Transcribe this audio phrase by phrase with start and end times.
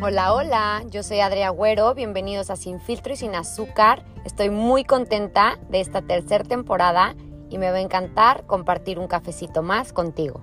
[0.00, 4.04] Hola, hola, yo soy Adria Agüero, bienvenidos a Sin Filtro y Sin Azúcar.
[4.24, 7.16] Estoy muy contenta de esta tercera temporada
[7.50, 10.40] y me va a encantar compartir un cafecito más contigo.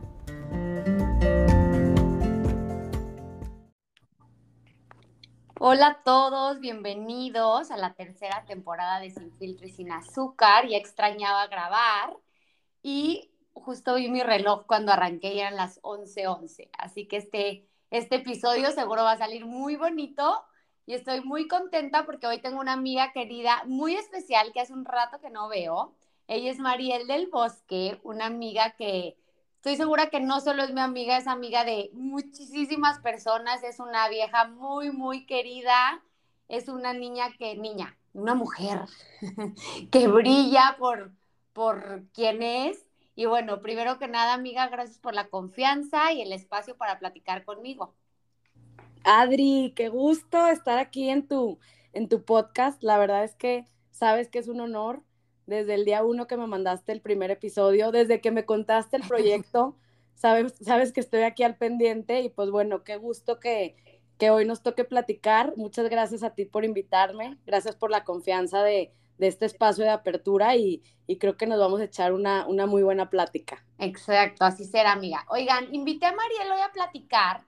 [5.57, 10.67] Hola a todos, bienvenidos a la tercera temporada de Sin Filtro y Sin Azúcar.
[10.67, 12.17] Ya extrañaba grabar
[12.83, 16.27] y justo vi mi reloj cuando arranqué y eran las 11:11.
[16.27, 16.69] 11.
[16.77, 20.43] Así que este este episodio seguro va a salir muy bonito
[20.85, 24.85] y estoy muy contenta porque hoy tengo una amiga querida muy especial que hace un
[24.85, 25.95] rato que no veo.
[26.27, 29.17] Ella es Mariel del Bosque, una amiga que
[29.55, 34.07] estoy segura que no solo es mi amiga, es amiga de muchísimas personas, es una
[34.09, 36.03] vieja muy, muy querida,
[36.47, 38.81] es una niña que, niña, una mujer
[39.91, 41.11] que brilla por,
[41.53, 42.84] por quien es
[43.15, 47.45] y bueno, primero que nada, amiga, gracias por la confianza y el espacio para platicar
[47.45, 47.95] conmigo.
[49.05, 51.59] Adri, qué gusto estar aquí en tu,
[51.93, 52.83] en tu podcast.
[52.83, 55.01] La verdad es que sabes que es un honor
[55.45, 59.03] desde el día uno que me mandaste el primer episodio, desde que me contaste el
[59.07, 59.77] proyecto,
[60.15, 63.75] sabes, sabes que estoy aquí al pendiente y pues bueno, qué gusto que,
[64.17, 65.53] que hoy nos toque platicar.
[65.55, 69.91] Muchas gracias a ti por invitarme, gracias por la confianza de, de este espacio de
[69.91, 70.81] apertura y,
[71.19, 73.63] creo que nos vamos a echar una, una, muy buena plática.
[73.77, 75.25] Exacto, así será, amiga.
[75.29, 77.43] Oigan, invité a Mariel hoy a platicar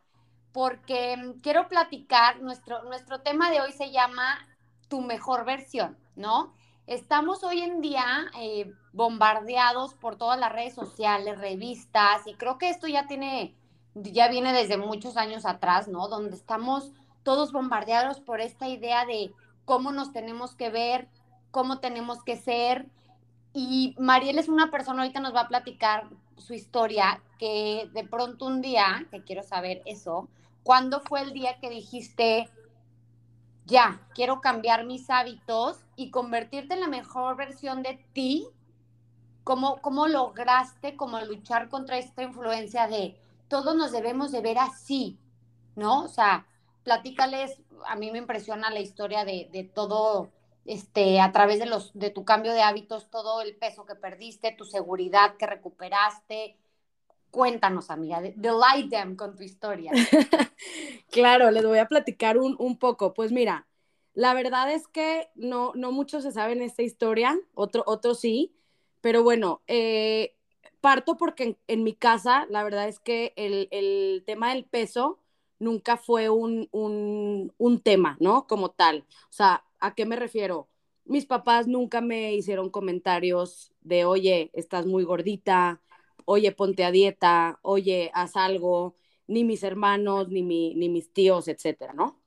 [0.52, 4.40] porque quiero platicar, nuestro, nuestro tema de hoy se llama
[4.88, 6.54] Tu mejor versión, ¿no?
[6.88, 12.70] Estamos hoy en día eh, bombardeados por todas las redes sociales, revistas, y creo que
[12.70, 13.54] esto ya tiene,
[13.94, 16.08] ya viene desde muchos años atrás, ¿no?
[16.08, 16.92] Donde estamos
[17.24, 19.34] todos bombardeados por esta idea de
[19.66, 21.10] cómo nos tenemos que ver,
[21.58, 22.86] cómo tenemos que ser.
[23.52, 28.46] Y Mariel es una persona, ahorita nos va a platicar su historia, que de pronto
[28.46, 30.30] un día, que quiero saber eso,
[30.62, 32.48] ¿cuándo fue el día que dijiste,
[33.66, 38.48] ya, quiero cambiar mis hábitos y convertirte en la mejor versión de ti?
[39.44, 45.18] ¿Cómo, cómo lograste como luchar contra esta influencia de todos nos debemos de ver así,
[45.76, 46.04] ¿no?
[46.04, 46.46] O sea,
[46.84, 47.58] platícales,
[47.88, 50.37] a mí me impresiona la historia de, de todo
[50.68, 54.52] este, a través de, los, de tu cambio de hábitos, todo el peso que perdiste,
[54.52, 56.58] tu seguridad que recuperaste.
[57.32, 59.92] Cuéntanos, amiga, delight them con tu historia.
[61.10, 63.14] claro, les voy a platicar un, un, poco.
[63.14, 63.66] Pues mira,
[64.14, 68.54] la verdad es que no, no muchos se saben esta historia, otro, otro sí,
[69.00, 70.36] pero bueno, eh,
[70.82, 75.20] parto porque en, en, mi casa, la verdad es que el, el tema del peso
[75.60, 78.48] nunca fue un, un, un tema, ¿no?
[78.48, 79.06] Como tal.
[79.30, 80.70] O sea, ¿A qué me refiero?
[81.06, 85.82] Mis papás nunca me hicieron comentarios de, oye, estás muy gordita,
[86.26, 88.96] oye, ponte a dieta, oye, haz algo,
[89.28, 92.22] ni mis hermanos, ni, ni mis tíos, etcétera, ¿no?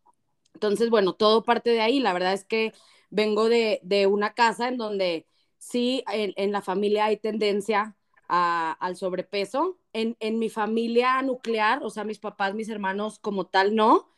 [0.55, 2.01] Entonces, bueno, todo parte de ahí.
[2.01, 2.73] La verdad es que
[3.11, 3.81] vengo de,
[4.11, 5.27] una casa en donde
[5.59, 7.97] sí, en, la familia hay tendencia
[8.29, 9.79] al sobrepeso.
[9.93, 14.09] En, en, mi familia nuclear, o sea, mis papás, mis hermanos como tal, no,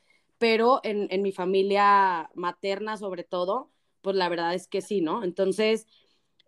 [0.42, 3.70] pero en, mi familia materna sobre todo,
[4.00, 5.22] pues la verdad es que sí, ¿no?
[5.22, 5.86] Entonces,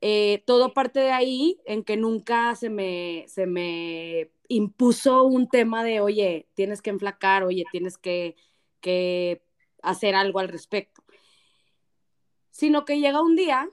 [0.00, 5.84] eh, todo parte de ahí en que nunca se me, se me impuso un tema
[5.84, 8.34] de, oye, tienes que enflacar, oye, tienes que,
[8.80, 9.44] que
[9.80, 11.04] hacer algo al respecto.
[12.50, 13.70] Sino que llega un día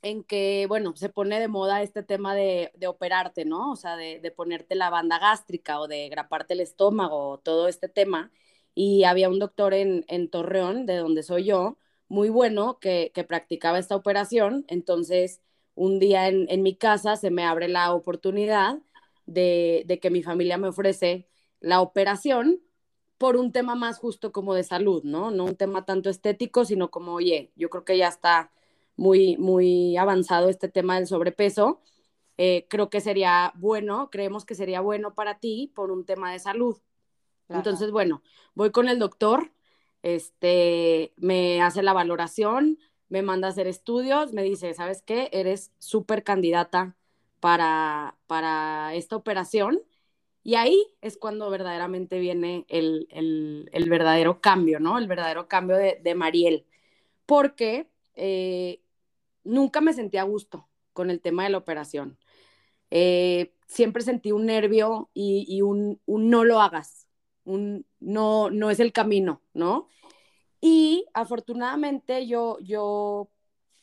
[0.00, 3.72] en que, bueno, se pone de moda este tema de, de operarte, ¿no?
[3.72, 7.90] O sea, de, de, ponerte la banda gástrica o de graparte el estómago, todo este
[7.90, 8.32] tema
[8.82, 11.76] y había un doctor en, Torreón, de donde soy yo,
[12.08, 14.64] muy bueno, que, practicaba esta operación.
[14.68, 15.42] Entonces,
[15.74, 18.78] un día en, mi casa se me abre la oportunidad
[19.26, 21.28] de, que mi familia me ofrece
[21.60, 22.62] la operación
[23.18, 25.30] por un tema más justo como de salud, ¿no?
[25.30, 28.50] No un tema tanto estético, sino como, oye, yo creo que ya está
[28.96, 31.82] muy, muy avanzado este tema del sobrepeso.
[32.38, 36.38] Eh, creo que sería bueno, creemos que sería bueno para ti por un tema de
[36.38, 36.78] salud.
[37.50, 38.22] Entonces, bueno,
[38.54, 39.52] voy con el doctor,
[40.02, 45.28] este, me hace la valoración, me manda a hacer estudios, me dice, ¿sabes qué?
[45.32, 46.96] Eres súper candidata
[47.40, 49.80] para, para esta operación.
[50.42, 53.08] Y ahí es cuando verdaderamente viene el,
[53.88, 54.98] verdadero cambio, ¿no?
[54.98, 56.66] El verdadero cambio de, Mariel.
[57.26, 58.82] Porque eh,
[59.44, 62.18] nunca me sentí a gusto con el tema de la operación.
[62.90, 67.08] Eh, siempre sentí un nervio y, un, no lo hagas,
[67.44, 69.88] no, no es el camino, ¿no?
[70.60, 73.30] Y afortunadamente yo, yo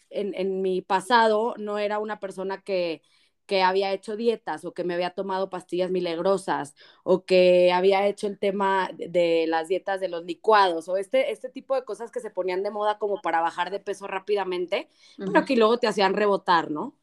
[0.10, 3.02] en, mi pasado no era una persona que,
[3.48, 8.28] que había hecho dietas o que me había tomado pastillas milagrosas o que había hecho
[8.28, 12.20] el tema de las dietas de los licuados o este, este tipo de cosas que
[12.20, 14.88] se ponían de moda como para bajar de peso rápidamente,
[15.18, 16.96] pero que luego te hacían rebotar, ¿no?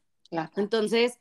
[0.55, 1.19] Entonces,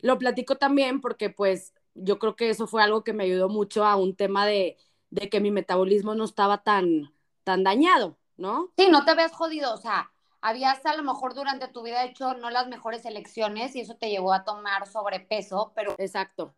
[0.00, 3.84] lo platico también porque pues yo creo que eso fue algo que me ayudó mucho
[3.84, 4.76] a un tema de,
[5.10, 7.12] de que mi metabolismo no estaba tan,
[7.44, 8.72] tan dañado, ¿no?
[8.76, 10.10] Sí, no te habías jodido, o sea,
[10.40, 14.10] habías a lo mejor durante tu vida hecho no las mejores elecciones y eso te
[14.10, 15.94] llevó a tomar sobrepeso, pero...
[15.98, 16.54] Exacto.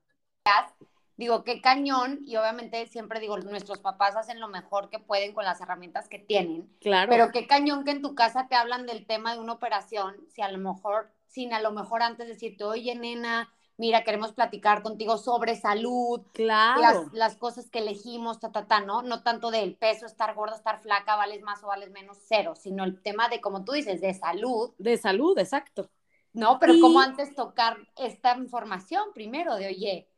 [1.17, 5.45] Digo, qué cañón, y obviamente siempre digo, nuestros papás hacen lo mejor que pueden con
[5.45, 6.69] las herramientas que tienen.
[6.81, 7.09] Claro.
[7.09, 10.43] Pero qué cañón que en tu casa te hablan del tema de una operación, si
[10.43, 15.19] a lo mejor, sin a lo mejor antes decirte, oye, nena, mira, queremos platicar contigo
[15.19, 17.11] sobre salud, claro.
[17.13, 19.03] las, cosas que elegimos, ta, ta, ta, ¿no?
[19.03, 22.85] No tanto del peso, estar gorda, estar flaca, vales más o vales menos, cero, sino
[22.85, 24.73] el tema de, como tú dices, de salud.
[24.79, 25.91] De salud, exacto.
[26.33, 30.09] No, pero como antes tocar esta información primero de, oye,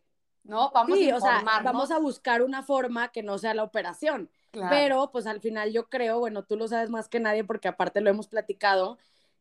[0.45, 0.71] ¿no?
[0.73, 1.65] Vamos a informarnos.
[1.65, 4.31] vamos a buscar una forma que no sea la operación.
[4.71, 8.01] Pero, pues al final yo creo, bueno, tú lo sabes más que nadie porque aparte
[8.01, 8.97] lo hemos platicado,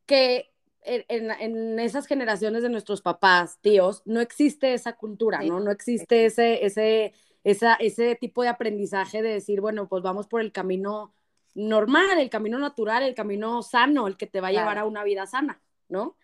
[0.06, 0.54] que
[0.86, 5.60] en, esas generaciones de nuestros papás, tíos, no existe esa cultura, ¿no?
[5.60, 10.42] No existe ese, ese, esa, ese tipo de aprendizaje de decir, bueno, pues vamos por
[10.42, 11.14] el camino
[11.56, 15.04] normal, el camino natural, el camino sano, el que te va a llevar a una
[15.04, 16.18] vida sana, ¿no?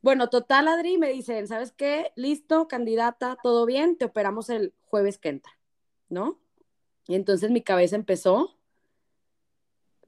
[0.00, 2.12] Bueno, total, Adri, me dicen, ¿sabes qué?
[2.16, 5.52] Listo, candidata, todo bien, te operamos el jueves que entra,
[6.08, 6.40] ¿no?
[7.06, 8.56] Y entonces mi cabeza empezó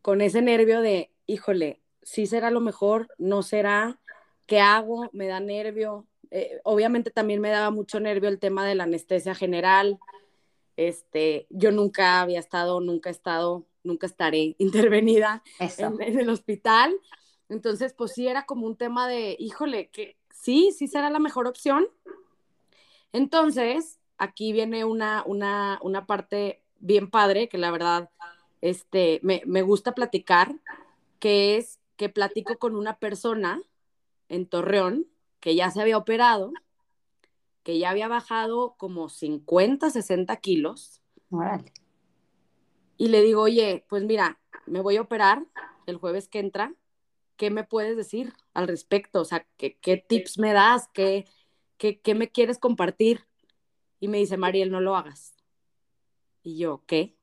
[0.02, 3.98] con ese nervio de, híjole, sí será lo mejor, no será,
[4.46, 5.10] ¿qué hago?
[5.12, 6.06] Me da nervio.
[6.30, 9.98] Eh, obviamente también me daba mucho nervio el tema de la anestesia general.
[10.76, 16.94] Este, yo nunca había estado, nunca he estado, nunca estaré intervenida en, el hospital.
[17.48, 21.46] Entonces, pues sí era como un tema de, híjole, que sí, sí será la mejor
[21.46, 21.86] opción.
[23.12, 28.10] Entonces, aquí viene una, una, una parte bien padre que la verdad
[28.60, 30.54] este, me, me gusta platicar,
[31.18, 33.62] que es que platico con una persona
[34.28, 35.06] en Torreón
[35.40, 36.52] que ya se había operado,
[37.62, 41.02] que ya había bajado como 50, 60 kilos.
[42.96, 45.44] Y le digo, oye, pues mira, me voy a operar
[45.86, 46.74] el jueves que entra.
[47.36, 49.20] ¿Qué me puedes decir al respecto?
[49.20, 50.88] O sea, ¿qué, qué tips me das?
[50.94, 51.26] ¿Qué,
[51.76, 53.26] qué, qué me quieres compartir?
[54.00, 55.34] Y me dice, Mariel, no lo hagas.
[56.42, 57.16] Y yo, ¿qué?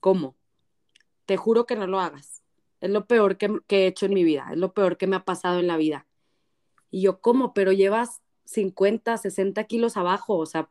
[0.00, 0.36] ¿Cómo?
[1.26, 2.40] Te juro que no lo hagas
[2.80, 5.24] es lo peor que, he hecho en mi vida, es lo peor que me ha
[5.24, 6.06] pasado en la vida.
[6.90, 7.54] Y yo, ¿cómo?
[7.54, 10.70] Pero llevas 50, 60 kilos abajo, o sea,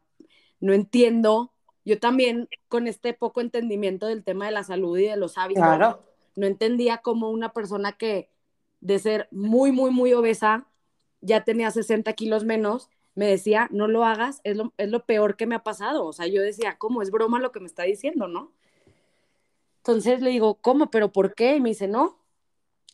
[0.60, 1.54] no entiendo.
[1.86, 5.98] Yo también con este poco entendimiento del tema de la salud y de los hábitos,
[6.36, 8.30] no entendía cómo una persona que
[8.82, 10.68] de ser muy, muy, muy obesa,
[11.22, 15.36] ya tenía 60 kilos menos, me decía, no lo hagas, es lo, es lo peor
[15.36, 16.06] que me ha pasado.
[16.06, 17.02] O sea, yo decía, ¿cómo?
[17.02, 18.54] Es broma lo que me está diciendo, ¿no?
[19.90, 20.92] Entonces le digo, ¿cómo?
[20.92, 21.56] ¿Pero por qué?
[21.56, 22.20] Y me dice, no,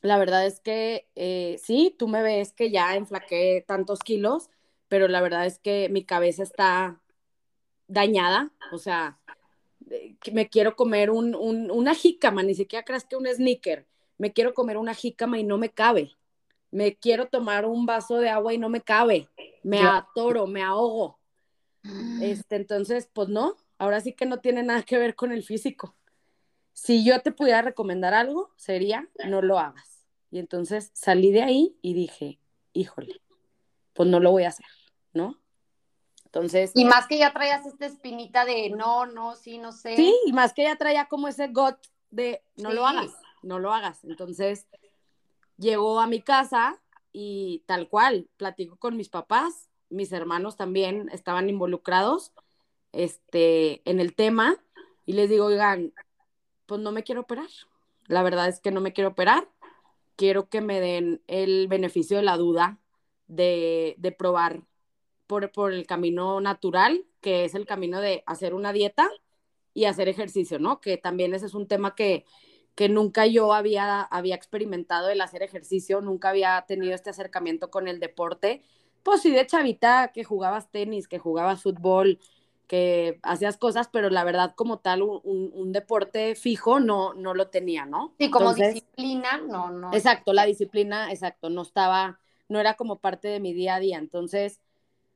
[0.01, 4.50] la verdad es que eh, sí, tú me ves que ya enflaqué tantos kilos,
[4.88, 7.01] pero la verdad es que mi cabeza está
[7.89, 9.19] dañada, o sea,
[9.92, 13.86] eh, me quiero comer un, una jícama, ni siquiera creas que un sneaker,
[14.18, 16.13] me quiero comer una jícama y no me cabe,
[16.71, 19.27] me quiero tomar un vaso de agua y no me cabe,
[19.63, 21.19] me atoro, me ahogo.
[21.83, 22.24] Mm.
[22.24, 25.94] Este, entonces, pues no, ahora sí que no tiene nada que ver con el físico
[26.76, 30.06] si yo te pudiera recomendar algo, sería no lo hagas.
[30.30, 32.38] Y entonces salí de ahí y dije,
[32.74, 33.22] híjole,
[33.94, 34.66] pues no lo voy a hacer,
[35.14, 35.40] ¿no?
[36.26, 36.74] Entonces.
[36.76, 39.96] Y más que ya traías esta espinita de no, no, sí, no sé.
[39.96, 41.80] Sí, y más que ya traía como ese got
[42.12, 44.04] de no lo hagas, no lo hagas.
[44.04, 44.68] Entonces,
[45.58, 46.82] llegó a mi casa
[47.14, 52.34] y tal cual, platico con mis papás, mis hermanos también estaban involucrados
[52.92, 54.58] este, en el tema
[55.06, 55.94] y les digo, oigan,
[56.66, 57.50] pues no me quiero operar.
[58.07, 59.48] La verdad es que no me quiero operar.
[60.16, 62.80] Quiero que me den el beneficio de la duda
[63.28, 64.62] de, probar
[65.28, 69.10] por, por, el camino natural, que es el camino de hacer una dieta
[69.74, 70.80] y hacer ejercicio, ¿no?
[70.80, 72.26] Que también ese es un tema que,
[72.76, 77.88] que nunca yo había, había experimentado el hacer ejercicio, nunca había tenido este acercamiento con
[77.88, 78.62] el deporte.
[79.04, 82.19] Pues sí, de chavita que jugabas tenis, que jugabas fútbol,
[82.68, 87.86] que hacías cosas, pero la verdad como tal un, deporte fijo no, no lo tenía,
[87.86, 88.14] ¿no?
[88.18, 89.94] Sí, como disciplina, no, no.
[89.94, 93.98] Exacto, la disciplina, exacto, no estaba, no era como parte de mi día a día.
[93.98, 94.62] Entonces,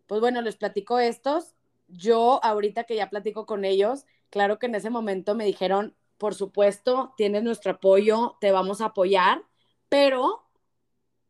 [0.08, 1.56] pues bueno, les platico estos.
[1.88, 6.36] Yo ahorita que ya platico con ellos, claro que en ese momento me dijeron, por
[6.36, 9.44] supuesto, tienes nuestro apoyo, te vamos a apoyar,
[9.88, 10.44] pero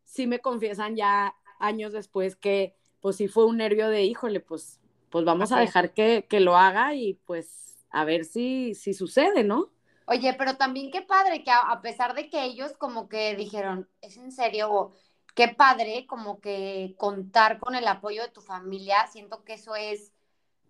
[0.04, 4.80] sí me confiesan ya años después que pues sí fue un nervio de, híjole, pues,
[5.10, 9.44] pues vamos a dejar que, que, lo haga y pues a ver si, si sucede,
[9.44, 9.70] ¿no?
[10.06, 14.18] Oye, pero también qué padre que a, pesar de que ellos como que dijeron, es
[14.18, 14.94] en serio,
[15.36, 20.12] qué padre como que contar con el apoyo de tu familia, siento que eso es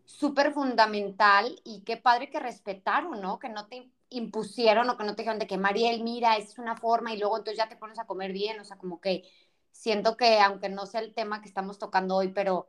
[0.05, 3.39] súper fundamental y qué padre que respetaron, ¿no?
[3.39, 6.75] Que no te impusieron o que no te dijeron de que Mariel, mira, es una
[6.75, 9.23] forma y luego entonces ya te pones a comer bien, o sea, como que
[9.71, 12.67] siento que aunque no sea el tema que estamos tocando hoy, pero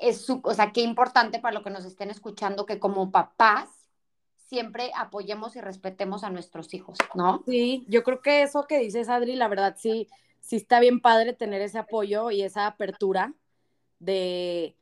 [0.00, 3.68] es, su, o sea, qué importante para lo que nos estén escuchando que como papás
[4.36, 7.42] siempre apoyemos y respetemos a nuestros hijos, ¿no?
[7.46, 10.08] Sí, yo creo que eso que dices, Adri, la verdad sí,
[10.40, 13.32] sí está bien padre tener ese apoyo y esa apertura
[13.98, 14.76] de,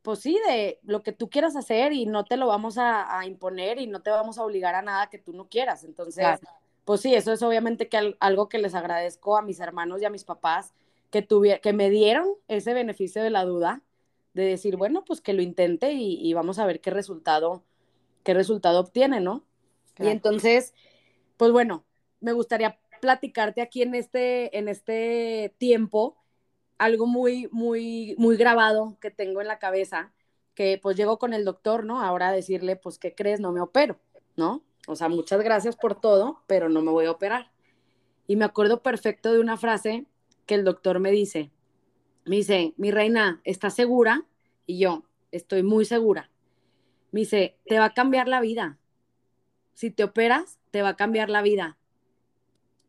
[0.00, 3.78] pues sí, de lo que tú quieras hacer y no te lo vamos a, imponer
[3.78, 5.84] y no te vamos a obligar a nada que tú no quieras.
[5.84, 6.40] Entonces,
[6.84, 10.10] pues sí, eso es obviamente que algo que les agradezco a mis hermanos y a
[10.10, 10.72] mis papás
[11.10, 11.26] que,
[11.60, 13.82] que me dieron ese beneficio de la duda,
[14.34, 17.64] de decir, bueno, pues que lo intente y, vamos a ver qué resultado,
[18.24, 19.44] qué resultado obtiene, ¿no?
[19.98, 20.74] Y entonces,
[21.36, 21.84] pues bueno,
[22.20, 26.16] me gustaría platicarte aquí en este, en este tiempo
[26.78, 30.12] algo muy, muy, muy grabado que tengo en la cabeza,
[30.54, 32.02] que pues llego con el doctor, ¿no?
[32.02, 33.40] Ahora a decirle, pues, ¿qué crees?
[33.40, 33.98] No me opero,
[34.36, 34.64] ¿no?
[34.86, 37.52] O sea, muchas gracias por todo, pero no me voy a operar.
[38.26, 40.06] Y me acuerdo perfecto de una frase
[40.46, 41.50] que el doctor me dice.
[42.24, 44.24] Me dice, mi reina, ¿estás segura?
[44.66, 46.30] Y yo, estoy muy segura.
[47.12, 48.78] Me dice, te va a cambiar la vida.
[49.74, 51.76] Si te operas, te va a cambiar la vida.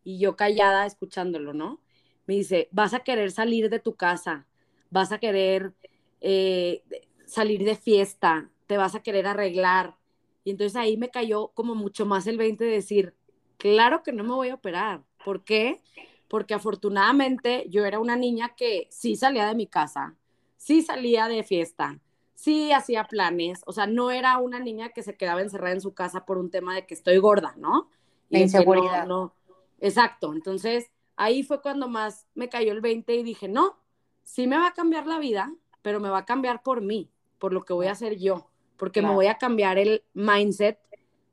[0.04, 1.80] Y yo callada escuchándolo, ¿no?
[2.28, 4.46] me dice, vas a querer salir de tu casa,
[4.90, 5.74] vas a querer
[6.22, 6.84] eh,
[7.26, 9.96] salir de fiesta, te vas a querer arreglar.
[10.44, 13.14] Y entonces ahí me cayó como mucho más el 20 de decir,
[13.58, 15.04] claro que no me voy a operar.
[15.24, 15.82] ¿Por qué?
[16.28, 20.16] Porque afortunadamente yo era una niña que sí salía de mi casa,
[20.58, 22.00] sí salía de fiesta,
[22.34, 25.94] sí hacía planes, o sea, no era una niña que se quedaba encerrada en su
[25.94, 27.90] casa por un tema de que estoy gorda, ¿no?
[28.30, 29.08] Y inseguridad.
[29.08, 29.34] no.
[29.80, 33.78] Exacto, entonces ahí fue cuando más me cayó el 20 y dije, no,
[34.24, 37.54] sí me va a cambiar la vida, pero me va a cambiar por mí, por
[37.54, 40.80] lo que voy a hacer yo, porque me voy a cambiar el mindset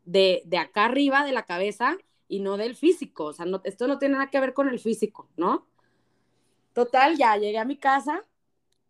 [0.05, 1.97] de, de, acá arriba de la cabeza
[2.33, 3.27] y no del físico.
[3.27, 5.67] O sea, no, esto no tiene nada que ver con el físico, ¿no?
[6.73, 8.25] Total, ya llegué a mi casa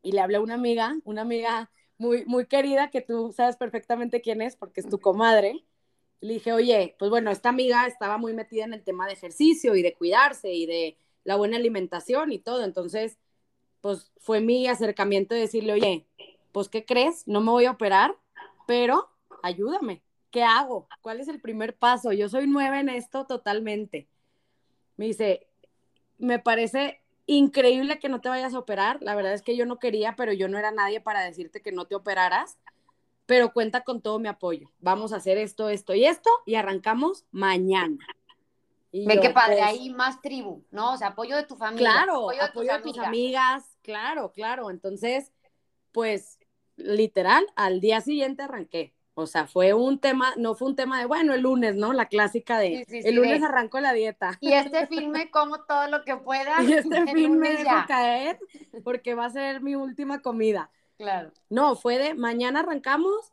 [0.02, 4.20] y le hablé a una amiga, una amiga muy, muy querida que tú sabes perfectamente
[4.20, 5.64] quién es porque es tu comadre
[6.22, 9.75] le dije, oye, pues bueno, esta amiga estaba muy metida en el tema de ejercicio
[9.75, 12.62] y de cuidarse y de la buena alimentación y todo.
[12.62, 13.18] Entonces,
[13.80, 16.06] pues fue mi acercamiento de decirle, oye,
[16.52, 17.26] pues ¿qué crees?
[17.26, 18.16] No me voy a operar,
[18.68, 19.08] pero
[19.42, 20.00] ayúdame.
[20.32, 20.88] ¿Qué hago?
[21.00, 22.12] ¿Cuál es el primer paso?
[22.12, 24.08] Yo soy nueva en esto totalmente.
[24.96, 25.46] Me dice,
[26.18, 29.00] me parece increíble que no te vayas a operar.
[29.00, 31.70] La verdad es que yo no quería, pero yo no era nadie para decirte que
[31.70, 32.58] no te operaras
[33.26, 34.70] pero cuenta con todo mi apoyo.
[34.80, 37.96] Vamos a hacer esto, esto y esto y arrancamos mañana.
[38.92, 40.92] Ve qué padre, pues ahí más tribu, ¿no?
[40.92, 41.92] O sea, apoyo de tu familia.
[41.92, 43.64] Claro, apoyo, de, tus, amigas.
[43.80, 44.70] claro, claro.
[44.70, 45.32] Entonces,
[45.92, 46.38] pues,
[46.76, 48.92] literal, al día siguiente arranqué.
[49.14, 51.92] O sea, fue un tema, no fue un tema de, bueno, el lunes, ¿no?
[51.92, 54.38] La clásica de, el lunes arranco la dieta.
[54.40, 56.57] Y este filme como todo lo que pueda.
[56.62, 58.38] Y este filme dejo caer
[58.83, 60.71] porque va a ser mi última comida.
[60.97, 61.31] Claro.
[61.50, 63.33] No, fue de mañana arrancamos,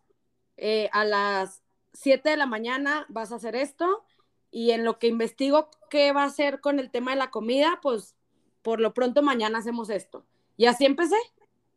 [0.57, 4.03] eh, a las 7 de la mañana vas a hacer esto
[4.51, 7.79] y en lo que investigo qué va a hacer con el tema de la comida,
[7.81, 8.15] pues
[8.61, 10.25] por lo pronto mañana hacemos esto.
[10.57, 11.15] Y así empecé,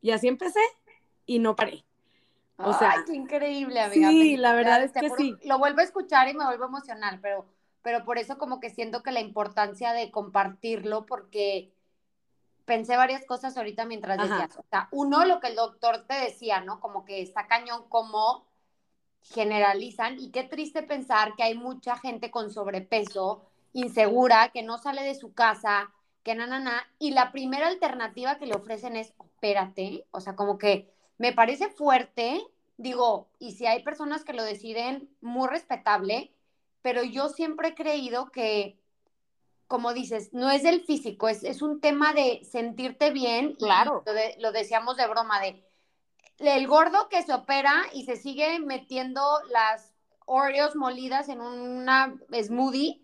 [0.01, 0.61] y así empecé
[1.25, 1.85] y no paré.
[2.57, 4.11] O sea, Ay, qué increíble, amiga.
[4.11, 5.37] Sí, la verdad es que sí.
[5.45, 7.47] Lo vuelvo a escuchar y me vuelvo emocional, pero,
[7.83, 11.73] pero por eso como que siento que la importancia de compartirlo, porque
[12.65, 14.57] pensé varias cosas ahorita mientras decías.
[14.57, 16.81] O sea, uno, lo que el doctor te decía, ¿no?
[16.81, 18.47] Como que está cañón como
[19.23, 25.03] generalizan y qué triste pensar que hay mucha gente con sobrepeso, insegura, que no sale
[25.03, 25.91] de su casa,
[26.23, 30.37] que na, na, na, y la primera alternativa que le ofrecen es, espérate, o sea,
[30.37, 32.45] como que me parece fuerte,
[32.79, 36.35] digo, y si hay personas que lo deciden, muy respetable,
[36.83, 38.77] pero yo siempre he creído que
[39.69, 43.55] como dices, no es del físico, es, un tema de sentirte bien.
[43.55, 44.03] Claro.
[44.39, 45.65] lo, decíamos de broma, de
[46.39, 49.95] el gordo que se opera y se sigue metiendo las
[50.27, 53.01] Oreos molidas en una smoothie.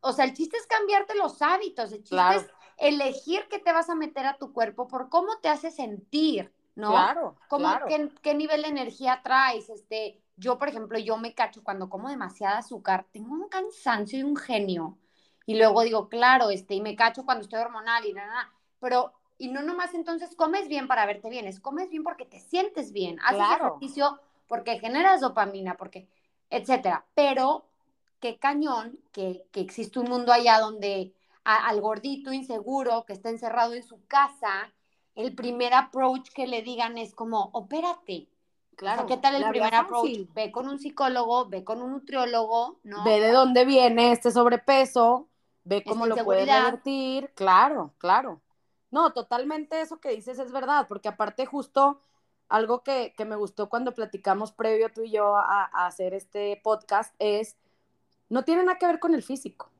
[0.00, 2.46] O, sea, el chiste es cambiarte los hábitos, el chiste es
[2.76, 6.90] elegir qué te vas a meter a tu cuerpo por cómo te hace sentir, ¿no?
[6.90, 7.36] Claro.
[7.88, 9.68] Qué, qué, nivel de energía traes?
[9.68, 14.22] Este, yo, por ejemplo, yo me cacho cuando como demasiada azúcar, tengo un cansancio y
[14.22, 14.96] un genio
[15.46, 18.52] y luego digo, claro, este, y me cacho cuando estoy hormonal y nada, nada.
[18.80, 22.40] Pero y no nomás entonces comes bien para verte bien, es comes bien porque te
[22.40, 26.08] sientes bien, haces ejercicio porque generas dopamina, porque,
[26.50, 27.04] etcétera.
[27.14, 27.66] Pero
[28.20, 31.14] qué cañón que, que existe un mundo allá donde
[31.44, 34.72] al gordito inseguro que está encerrado en su casa,
[35.16, 38.28] el primer approach que le digan es como, opérate.
[38.76, 39.06] Claro.
[39.06, 40.28] ¿Qué tal el primer approach?
[40.34, 43.02] Ve con un psicólogo, ve con un nutriólogo, ¿no?
[43.04, 45.28] Ve de dónde viene este sobrepeso,
[45.64, 47.32] ve cómo lo puedes revertir.
[47.34, 48.42] Claro, claro.
[48.90, 52.02] No, totalmente eso que dices es verdad, porque aparte justo
[52.48, 57.14] algo que, me gustó cuando platicamos previo tú y yo a, a hacer este podcast
[57.18, 57.56] es,
[58.28, 59.70] no tiene nada que ver con el físico.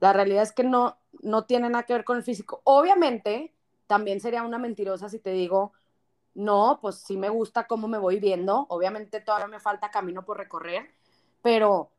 [0.00, 2.62] La realidad es que no, no tiene nada que ver con el físico.
[2.64, 3.52] Obviamente,
[3.86, 5.72] también sería una mentirosa si te digo,
[6.34, 8.66] no, pues sí me gusta cómo me voy viendo.
[8.68, 10.90] Obviamente todavía me falta camino por recorrer,
[11.42, 11.90] pero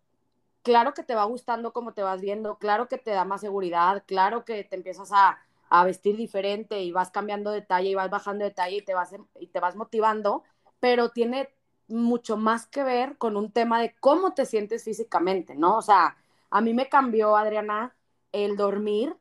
[0.63, 4.03] claro que te va gustando cómo te vas viendo, claro que te da más seguridad,
[4.05, 5.39] claro que te empiezas a,
[5.85, 9.59] vestir diferente y vas cambiando detalle y vas bajando detalle y te vas, y te
[9.59, 10.43] vas motivando,
[10.79, 11.49] pero tiene
[11.87, 15.77] mucho más que ver con un tema de cómo te sientes físicamente, ¿no?
[15.77, 16.17] O sea,
[16.49, 17.95] a mí me cambió, Adriana,
[18.31, 19.15] el dormir.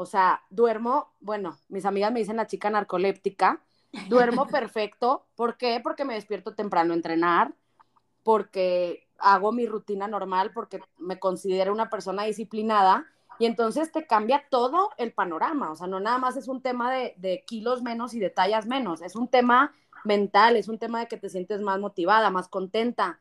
[0.00, 3.60] O sea, duermo, bueno, mis amigas me dicen la chica narcoléptica,
[4.08, 5.26] duermo perfecto.
[5.34, 5.78] ¿Por qué?
[5.82, 7.52] Porque me despierto temprano a entrenar,
[8.22, 13.04] porque hago mi rutina normal, porque me considero una persona disciplinada
[13.38, 15.70] y entonces te cambia todo el panorama.
[15.70, 18.64] O sea, no nada más es un tema de, de kilos menos y de tallas
[18.64, 22.48] menos, es un tema mental, es un tema de que te sientes más motivada, más
[22.48, 23.20] contenta.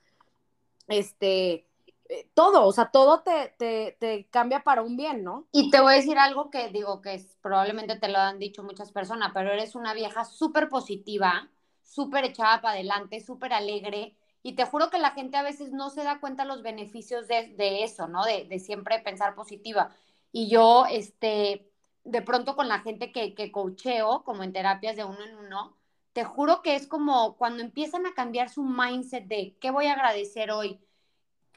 [0.87, 1.67] Este,
[2.09, 3.53] eh, todo, o sea, todo te,
[3.99, 5.47] te, cambia para un bien, ¿no?
[5.51, 8.63] Y te voy a decir algo que digo que es, probablemente te lo han dicho
[8.63, 11.49] muchas personas, pero eres una vieja súper positiva,
[11.83, 15.91] súper echada para adelante, súper alegre, y te juro que la gente a veces no
[15.91, 18.25] se da cuenta los beneficios de, de eso, ¿no?
[18.25, 19.91] De, de, siempre pensar positiva.
[20.31, 21.69] Y yo, este,
[22.05, 25.77] de pronto con la gente que, que coacheo, como en terapias de uno en uno,
[26.13, 29.93] te juro que es como cuando empiezan a cambiar su mindset de qué voy a
[29.93, 30.79] agradecer hoy,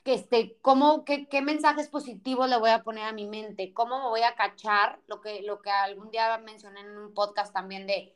[0.02, 3.98] que este, cómo, qué, qué, mensajes positivos le voy a poner a mi mente, cómo
[4.00, 7.86] me voy a cachar, lo que, lo que algún día mencioné en un podcast también
[7.86, 8.14] de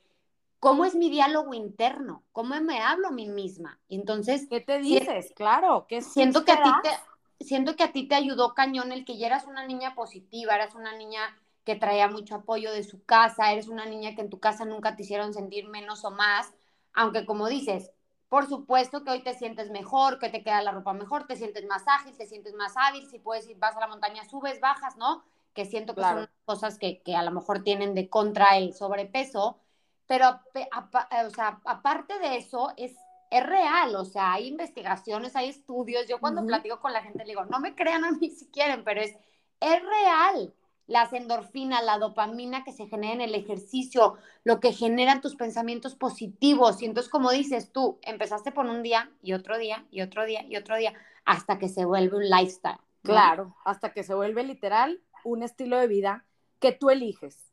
[0.58, 3.78] cómo es mi diálogo interno, cómo me hablo a mí misma.
[3.88, 5.32] entonces, ¿qué te dices?
[5.36, 9.04] claro, que siento que a ti te, siento que a ti te ayudó cañón el
[9.04, 11.20] que ya eras una niña positiva, eras una niña
[11.64, 14.96] que traía mucho apoyo de su casa, eres una niña que en tu casa nunca
[14.96, 16.52] te hicieron sentir menos o más,
[16.94, 17.90] aunque como dices,
[18.28, 21.64] por supuesto que hoy te sientes mejor, que te queda la ropa mejor, te sientes
[21.66, 24.96] más ágil, te sientes más hábil, si puedes ir, vas a la montaña, subes, bajas,
[24.96, 25.24] ¿no?
[25.54, 29.58] Que siento que son cosas que, que, a lo mejor tienen de contra el sobrepeso,
[30.06, 32.96] pero o sea, aparte de eso, es,
[33.30, 37.30] es real, o sea, hay investigaciones, hay estudios, yo cuando platico con la gente le
[37.30, 39.16] digo, no me crean a mí si quieren, pero es,
[39.60, 40.52] es real,
[40.86, 45.94] las endorfinas, la dopamina que se genera en el ejercicio, lo que generan tus pensamientos
[45.94, 46.80] positivos.
[46.80, 50.44] Y entonces, como dices tú, empezaste por un día y otro día y otro día
[50.48, 50.94] y otro día,
[51.24, 52.78] hasta que se vuelve un lifestyle.
[53.02, 56.24] Claro, hasta que se vuelve literal un estilo de vida
[56.58, 57.52] que tú eliges,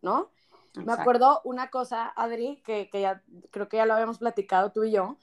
[0.00, 0.30] ¿no?
[0.74, 4.84] Me acuerdo una cosa, Adri, que, que ya creo que ya lo habíamos platicado tú
[4.84, 5.16] y yo.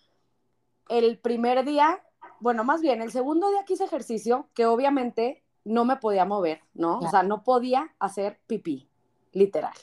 [0.89, 2.03] El primer día,
[2.39, 6.61] bueno, más bien, el segundo día que hice ejercicio, que obviamente no me podía mover,
[6.73, 6.99] ¿no?
[6.99, 8.89] O sea, no podía hacer pipí,
[9.31, 9.73] literal.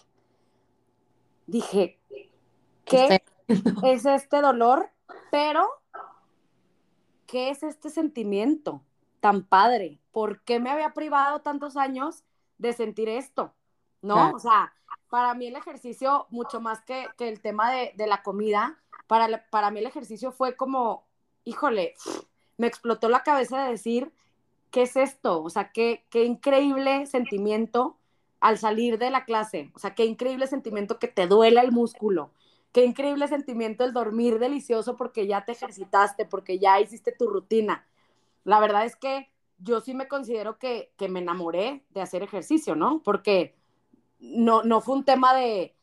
[1.47, 1.99] Dije,
[2.85, 3.23] ¿qué
[3.85, 4.91] es este dolor?
[5.31, 5.69] Pero,
[7.27, 8.83] ¿qué es este sentimiento
[9.21, 10.01] tan padre?
[10.13, 12.25] ¿Por qué me había privado tantos años
[12.59, 13.55] de sentir esto?
[14.03, 14.33] ¿No?
[14.33, 14.73] O sea,
[15.09, 19.81] para mí el ejercicio, mucho más que, el tema de, la comida, para, para mí
[19.81, 21.07] el ejercicio fue como,
[21.45, 21.95] híjole,
[22.57, 24.13] me explotó la cabeza de decir,
[24.71, 25.43] ¿qué es esto?
[25.43, 27.99] O sea, qué, qué increíble sentimiento
[28.41, 29.71] al salir de la clase.
[29.75, 32.33] O sea, qué increíble sentimiento que te duela el músculo.
[32.73, 37.87] Qué increíble sentimiento el dormir delicioso porque ya te ejercitaste, porque ya hiciste tu rutina.
[38.45, 39.29] La verdad es que
[39.59, 43.03] yo sí me considero que, que me enamoré de hacer ejercicio, ¿no?
[43.03, 43.55] Porque
[44.21, 45.75] no, no fue un tema de,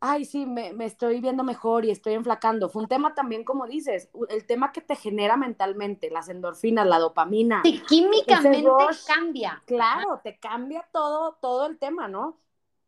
[0.00, 2.68] ay, sí, me, estoy viendo mejor y estoy enflacando.
[2.68, 6.98] Fue un tema también, como dices, el tema que te genera mentalmente, las endorfinas, la
[6.98, 7.62] dopamina.
[7.64, 8.68] Sí, químicamente
[9.06, 9.62] cambia.
[9.66, 12.38] Claro, te cambia todo, todo el tema, ¿no?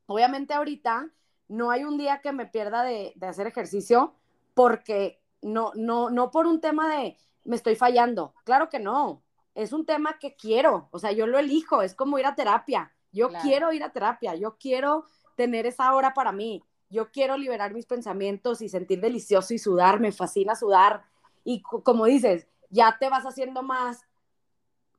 [0.06, 1.10] Obviamente ahorita
[1.48, 4.14] no hay un día que me pierda de, de hacer ejercicio
[4.54, 8.34] porque no, no, no por un tema de me estoy fallando.
[8.44, 9.22] Claro que no.
[9.54, 12.92] Es un tema que quiero, o sea, yo lo elijo, es como ir a terapia.
[13.12, 17.72] Yo quiero ir a terapia, yo quiero tener esa hora para mí yo quiero liberar
[17.72, 21.04] mis pensamientos y sentir delicioso y sudar, me fascina sudar.
[21.44, 24.02] Y como dices, ya te vas haciendo más,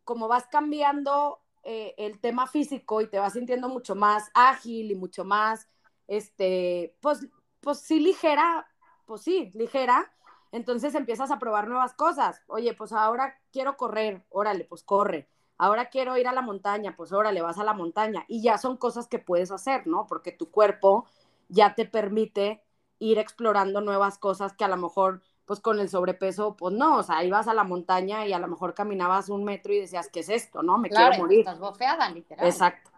[0.04, 4.96] como vas cambiando eh, el tema físico y te vas sintiendo mucho más ágil y
[4.96, 5.68] mucho más
[6.12, 7.26] este, pues,
[7.62, 8.68] pues sí ligera,
[9.06, 10.12] pues sí, ligera,
[10.52, 12.42] entonces empiezas a probar nuevas cosas.
[12.48, 15.30] Oye, pues ahora quiero correr, órale, pues corre.
[15.58, 18.26] Ahora quiero ir a la montaña, pues órale, vas a la montaña.
[18.28, 20.06] Y ya son cosas que puedes hacer, ¿no?
[20.06, 21.06] Porque tu cuerpo
[21.52, 22.64] ya te permite
[23.00, 27.04] ir explorando nuevas cosas que a lo mejor, pues con el sobrepeso, pues no, o
[27.04, 30.22] sea, ibas a la montaña y a lo mejor caminabas un metro y decías, ¿qué
[30.22, 30.64] es esto?
[30.64, 30.78] ¿No?
[30.78, 31.40] Me quiero morir.
[31.40, 32.46] Estás bofeada, literal.
[32.46, 32.90] Exacto.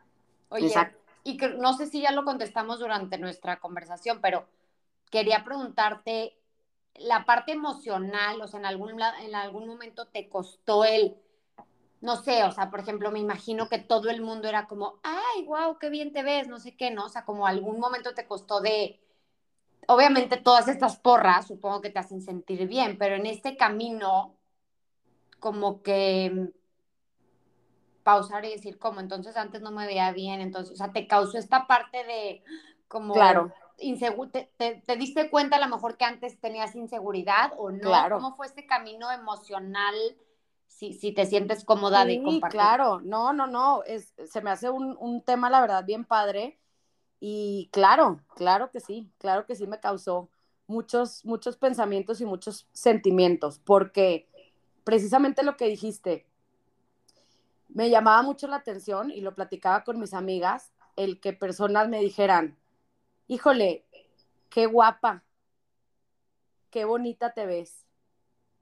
[0.49, 0.71] Oye,
[1.23, 4.45] y que, no sé si ya lo contestamos durante nuestra conversación, pero
[5.09, 6.37] quería preguntarte,
[6.95, 11.15] la parte emocional, o sea, en algún, en algún momento te costó el,
[12.03, 15.45] no sé, o sea, por ejemplo, me imagino que todo el mundo era como, ay,
[15.45, 17.05] wow, qué bien te ves, no sé qué, ¿no?
[17.05, 18.99] O sea, como algún momento te costó de,
[19.87, 24.35] obviamente todas estas porras supongo que te hacen sentir bien, pero en este camino,
[25.39, 26.51] como que
[28.03, 31.37] pausar y decir, como, entonces antes no me veía bien, entonces, o sea, te causó
[31.37, 32.43] esta parte de,
[32.89, 33.53] como, claro
[34.31, 37.91] te, te, diste cuenta a lo mejor que antes tenías inseguridad o no?
[38.09, 39.95] ¿Cómo fue este camino emocional?
[40.73, 42.59] Si, si te sientes cómoda de compartir.
[42.59, 46.59] Claro, no, no, no, es, se me hace un, un tema, la verdad, bien padre.
[47.19, 50.29] Y claro, claro que sí, claro que sí me causó
[50.67, 54.27] muchos, muchos pensamientos y muchos sentimientos, porque
[54.83, 56.25] precisamente lo que dijiste,
[57.69, 61.99] me llamaba mucho la atención y lo platicaba con mis amigas, el que personas me
[61.99, 62.57] dijeran,
[63.27, 63.85] híjole,
[64.49, 65.23] qué guapa,
[66.69, 67.85] qué bonita te ves.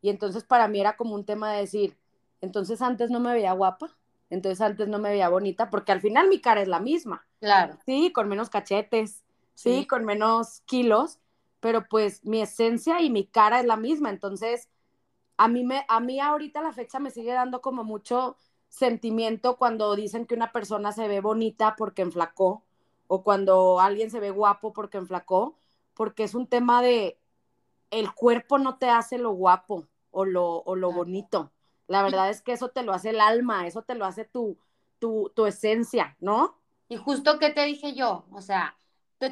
[0.01, 1.97] Y entonces para mí era como un tema de decir,
[2.41, 3.95] entonces antes no me veía guapa,
[4.29, 7.25] entonces antes no me veía bonita, porque al final mi cara es la misma.
[7.39, 7.77] Claro.
[7.85, 9.23] Sí, con menos cachetes,
[9.55, 11.19] sí, con menos kilos,
[11.59, 14.09] pero pues mi esencia y mi cara es la misma.
[14.09, 14.69] Entonces,
[15.37, 18.37] a mí, me, a mí ahorita la fecha me sigue dando como mucho
[18.69, 22.63] sentimiento cuando dicen que una persona se ve bonita porque enflacó
[23.07, 25.55] o cuando alguien se ve guapo porque enflacó,
[25.93, 27.19] porque es un tema de
[27.91, 31.51] el cuerpo no te hace lo guapo o lo, o lo bonito.
[31.91, 34.57] La verdad es que eso te lo hace el alma, eso te lo hace tu,
[34.99, 36.57] tu, tu esencia, ¿no?
[36.89, 38.75] Y justo que te dije yo, o sea,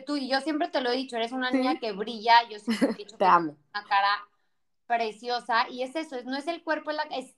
[0.06, 2.91] tú, y yo siempre te lo he dicho, eres una niña que brilla, yo siempre
[2.91, 3.56] he dicho te amo.
[3.74, 4.28] una cara
[4.86, 7.36] preciosa, y es eso, no es el cuerpo, es,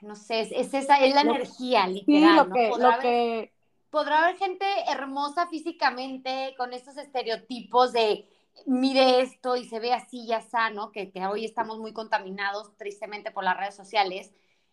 [0.00, 2.06] no sé, es, esa, es la energía, literal.
[2.06, 3.52] Sí, lo que, lo que
[3.90, 8.28] podrá haber gente hermosa físicamente con estos estereotipos de
[8.66, 13.30] mire esto y se ve así ya sano, que, que hoy estamos muy contaminados tristemente
[13.30, 14.32] por las redes sociales.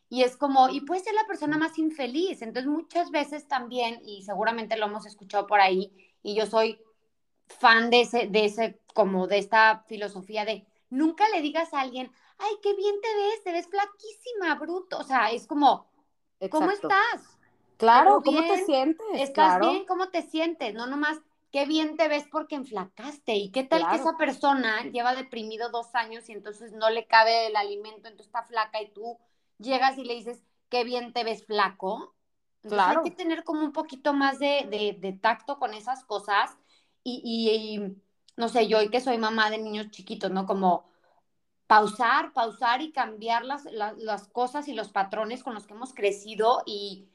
[0.10, 2.41] Y es como, y puede ser la persona más infeliz.
[2.41, 6.80] Entonces muchas veces también, y seguramente lo hemos escuchado por ahí, y yo soy
[7.48, 12.12] fan de ese, de ese, como de esta filosofía de nunca le digas a alguien,
[12.38, 15.00] ay, qué bien te ves, te ves flaquísima, bruto.
[15.00, 15.88] O sea, es como,
[16.50, 17.38] ¿cómo estás?
[17.78, 19.06] Claro, ¿cómo te sientes?
[19.15, 19.86] ¿Estás bien?
[19.86, 20.74] ¿Cómo te sientes?
[20.74, 21.19] No nomás,
[21.56, 23.34] qué bien te ves porque enflacaste.
[23.36, 27.48] ¿Y qué tal que esa persona lleva deprimido dos años y entonces no le cabe
[27.48, 29.18] el alimento, entonces está flaca y tú
[29.58, 32.13] llegas y le dices, qué bien te ves flaco?
[32.62, 33.04] claro.
[33.06, 36.58] Hay que tener como un poquito más de, tacto con esas cosas
[37.06, 37.80] y,
[38.36, 40.46] no sé, yo hoy que soy mamá de niños chiquitos, ¿no?
[40.46, 40.89] Como
[41.68, 46.63] pausar, pausar y cambiar las, las cosas y los patrones con los que hemos crecido
[46.65, 47.08] y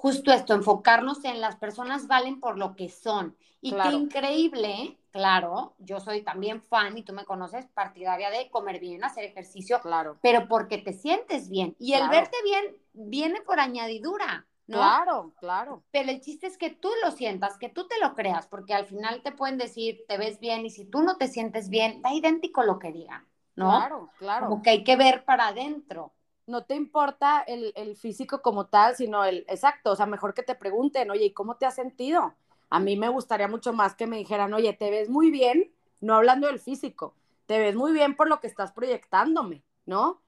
[0.00, 3.36] justo esto, enfocarnos en las personas valen por lo que son.
[3.60, 8.78] Y qué increíble, claro, yo soy también fan y tú me conoces, partidaria de comer
[8.78, 10.16] bien, hacer ejercicio, claro.
[10.22, 11.74] pero porque te sientes bien.
[11.80, 14.46] Y el verte bien viene por añadidura.
[14.68, 14.76] ¿no?
[14.76, 15.82] Claro, claro.
[15.90, 18.86] Pero el chiste es que tú lo sientas, que tú te lo creas, porque al
[18.86, 22.12] final te pueden decir, te ves bien, y si tú no te sientes bien, da
[22.12, 23.70] idéntico lo que digan, ¿no?
[23.70, 24.48] Claro, claro.
[24.48, 26.12] Como que hay que ver para adentro
[26.48, 30.54] no te importa el, físico como tal, sino el exacto, o sea, mejor que te
[30.54, 32.34] pregunten, oye, ¿y cómo te has sentido?
[32.70, 36.14] A mí me gustaría mucho más que me dijeran, oye, te ves muy bien, no
[36.14, 37.14] hablando del físico,
[37.46, 40.22] te ves muy bien por lo que estás proyectándome, ¿no?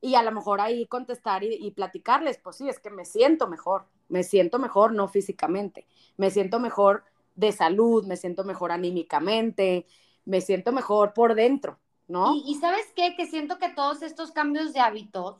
[0.00, 3.46] Y a lo mejor ahí contestar y, y platicarles, pues sí, es que me siento
[3.46, 7.04] mejor, me siento mejor no físicamente, me siento mejor
[7.36, 9.86] de salud, me siento mejor anímicamente,
[10.24, 11.78] me siento mejor por dentro,
[12.08, 12.34] ¿no?
[12.34, 15.36] Y, y, sabes qué, que siento que todos estos cambios de hábitos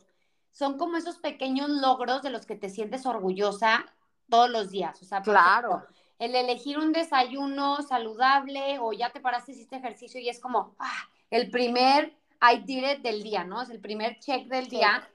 [0.51, 3.85] son como esos pequeños logros de los que te sientes orgullosa
[4.29, 5.01] todos los días.
[5.01, 5.85] O sea, claro.
[6.19, 11.09] el elegir un desayuno saludable o ya te paraste, hiciste ejercicio y es como ah,
[11.29, 13.61] el primer I did it del día, ¿no?
[13.61, 15.07] Es el primer check del día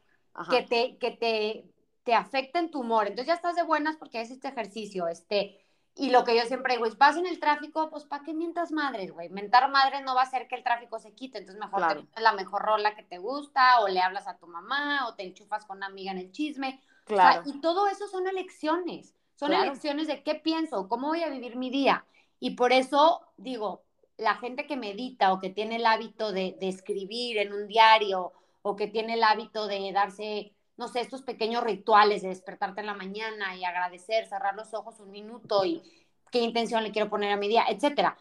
[0.51, 1.64] que te, que te,
[2.05, 3.07] te afecta en tu humor.
[3.07, 5.09] Entonces ya estás de buenas porque hiciste ejercicio.
[5.09, 5.65] Este,
[5.99, 8.71] y lo que yo siempre digo es, vas en el tráfico, pues ¿para qué mientas
[8.71, 9.31] madres, güey?
[9.31, 12.23] Mentar madre no va a hacer que el tráfico se quite, entonces mejor te pones
[12.23, 15.65] la mejor rola que te gusta, o le hablas a tu mamá, o te enchufas
[15.65, 16.81] con una amiga en el chisme.
[17.07, 17.43] Claro.
[17.47, 21.71] y todo eso son elecciones, son elecciones de qué pienso, cómo voy a vivir mi
[21.71, 22.05] día.
[22.41, 23.85] Y por eso digo,
[24.19, 28.33] la gente que medita o que tiene el hábito de, de escribir en un diario
[28.63, 32.87] o que tiene el hábito de darse, no sé, estos pequeños rituales de despertarte en
[32.87, 35.83] la mañana y agradecer, cerrar los ojos un minuto y
[36.31, 38.17] qué intención le quiero poner a mi día, etcétera.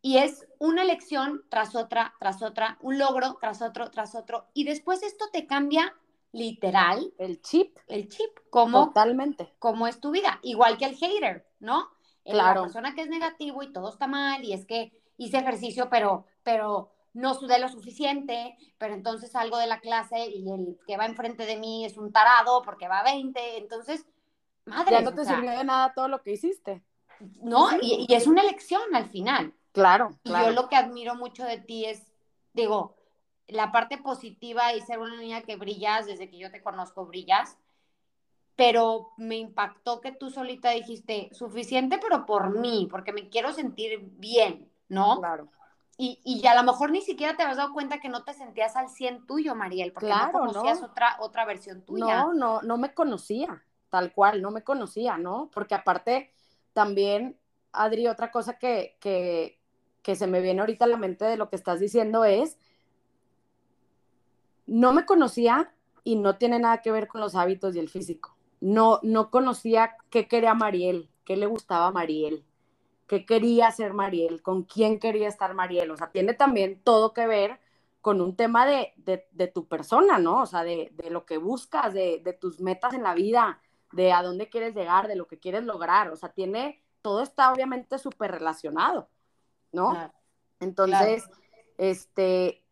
[0.00, 4.46] Y es una elección tras otra, tras otra, un logro tras otro, tras otro.
[4.54, 5.94] Y después esto te cambia
[6.32, 7.12] literal.
[7.18, 7.76] El chip.
[7.88, 9.52] El chip, como, Totalmente.
[9.58, 10.38] como es tu vida.
[10.42, 11.90] Igual que el hater, ¿no?
[12.24, 12.60] Claro.
[12.60, 16.26] La persona que es negativo y todo está mal y es que hice ejercicio, pero,
[16.42, 21.06] pero no sudé lo suficiente, pero entonces salgo de la clase y el que va
[21.06, 24.04] enfrente de mí es un tarado porque va a 20, entonces,
[24.66, 24.96] madre.
[24.96, 26.82] Ya no te sirvió de nada todo lo que hiciste.
[27.40, 29.54] No, y, y, es una elección al final.
[29.72, 32.12] Claro, y yo lo que admiro mucho de ti es,
[32.52, 32.96] digo,
[33.48, 37.56] la parte positiva y ser una niña que brillas, desde que yo te conozco, brillas,
[38.56, 44.00] pero me impactó que tú solita dijiste, suficiente, pero por mí, porque me quiero sentir
[44.02, 45.18] bien, ¿no?
[45.18, 45.48] Claro.
[45.98, 48.76] Y, y a lo mejor ni siquiera te habías dado cuenta que no te sentías
[48.76, 50.88] al 100 tuyo, Mariel, porque claro, no conocías no.
[50.88, 52.04] Otra, otra versión tuya.
[52.04, 55.50] No, no, no me conocía, tal cual, no me conocía, ¿no?
[55.54, 56.30] Porque aparte,
[56.74, 57.38] también,
[57.72, 59.58] Adri, otra cosa que, que,
[60.02, 62.58] que se me viene ahorita a la mente de lo que estás diciendo es,
[64.66, 65.72] no me conocía
[66.04, 68.36] y no tiene nada que ver con los hábitos y el físico.
[68.60, 72.44] No, no conocía qué quería Mariel, qué le gustaba a Mariel,
[73.06, 75.90] qué quería hacer Mariel, con quién quería estar Mariel.
[75.90, 77.60] O sea, tiene también todo que ver
[78.00, 80.42] con un tema de, de, de tu persona, ¿no?
[80.42, 83.60] O sea, de, de lo que buscas, de, tus metas en la vida,
[83.92, 86.10] de a dónde quieres llegar, de lo que quieres lograr.
[86.10, 89.08] O sea, tiene, todo está obviamente súper relacionado,
[89.72, 89.90] ¿no?
[89.90, 90.12] Claro.
[90.60, 91.42] Entonces, Claro.
[91.78, 92.64] este,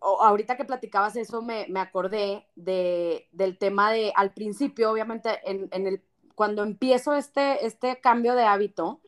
[0.00, 5.68] ahorita que platicabas eso, me, me acordé de, del tema de, al principio, obviamente, en,
[5.72, 9.00] en el, cuando empiezo este, este cambio de hábito,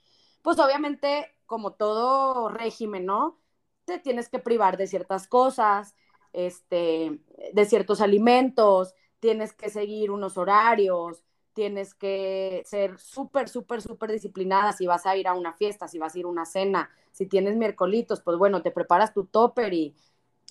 [0.43, 3.41] pues obviamente, como todo régimen, ¿no?
[3.85, 5.95] Te tienes que privar de ciertas cosas,
[6.33, 7.21] este,
[7.53, 14.73] de ciertos alimentos, tienes que seguir unos horarios, tienes que ser súper, súper, súper disciplinada
[14.73, 17.27] si vas a ir a una fiesta, si vas a ir a una cena, si
[17.27, 19.95] tienes miércolitos, pues bueno, te preparas tu topper y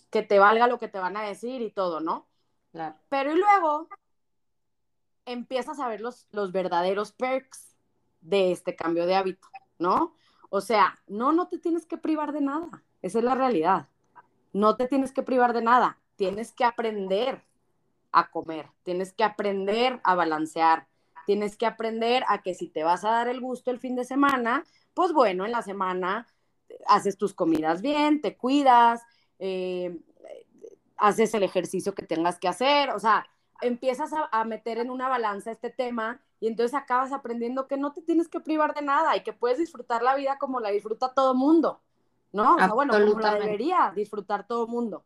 [0.10, 2.28] que te valga lo que te van a decir y todo, ¿no?
[2.72, 2.96] Claro.
[3.10, 3.88] Pero y luego
[5.26, 7.76] empiezas a ver los, los verdaderos perks
[8.22, 9.48] de este cambio de hábito,
[9.82, 10.16] ¿no?
[10.50, 13.88] O sea, no, no te tienes que privar de nada, esa es la realidad.
[14.54, 17.44] No te tienes que privar de nada, tienes que aprender
[18.12, 20.88] a comer, tienes que aprender a balancear,
[21.26, 24.04] tienes que aprender a que si te vas a dar el gusto el fin de
[24.04, 26.28] semana, pues bueno, en la semana
[26.88, 29.02] haces tus comidas bien, te cuidas,
[29.40, 29.98] eh,
[30.98, 33.26] haces el ejercicio que tengas que hacer, o sea,
[33.62, 37.94] empiezas a, a, meter en una balanza este tema y entonces acabas aprendiendo que no
[37.94, 41.14] te tienes que privar de nada y que puedes disfrutar la vida como la disfruta
[41.14, 41.80] todo mundo,
[42.34, 42.56] ¿no?
[42.56, 45.06] O sea, bueno, como la debería disfrutar todo mundo.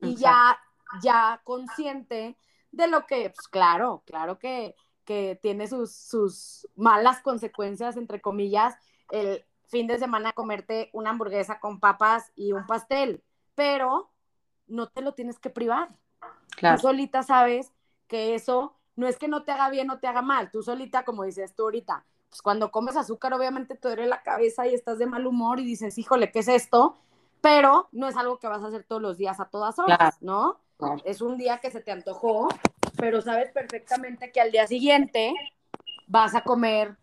[0.00, 0.20] Y Exacto.
[0.20, 0.60] ya,
[1.02, 2.36] ya consciente
[2.70, 8.76] de lo que, pues claro, claro que, que tiene sus, sus malas consecuencias, entre comillas,
[9.10, 14.10] el fin de semana comerte una hamburguesa con papas y un pastel, pero
[14.66, 15.96] no te lo tienes que privar.
[16.56, 16.76] Claro.
[16.76, 17.72] Tú solita sabes
[18.06, 21.04] que eso no es que no te haga bien o te haga mal, tú solita,
[21.04, 24.98] como dices tú ahorita, pues cuando comes azúcar obviamente te duele la cabeza y estás
[24.98, 26.96] de mal humor y dices, híjole, ¿qué es esto?
[27.40, 30.16] Pero no es algo que vas a hacer todos los días a todas horas, claro.
[30.20, 30.60] ¿no?
[30.76, 31.02] Claro.
[31.04, 32.48] Es un día que se te antojó,
[32.96, 35.32] pero sabes perfectamente que al día siguiente
[36.06, 36.96] vas a comer